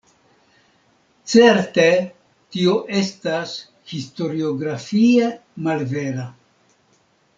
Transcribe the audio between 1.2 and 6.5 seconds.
Certe, tio estas historiografie malvera.